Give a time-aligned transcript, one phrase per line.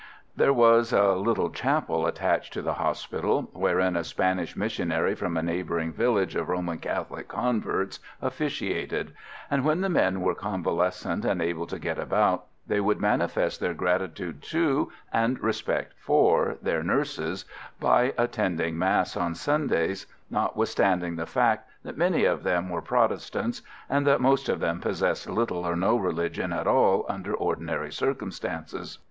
[0.35, 5.43] There was a little chapel attached to the hospital, wherein a Spanish missionary from a
[5.43, 9.13] neighbouring village of Roman Catholic converts officiated;
[9.51, 13.75] and when the men were convalescent and able to get about, they would manifest their
[13.75, 17.45] gratitude to, and respect for, their nurses
[17.79, 24.07] by attending mass on Sundays, notwithstanding the fact that many of them were Protestants, and
[24.07, 28.97] that most of them possessed little or no religion at all under ordinary circumstances.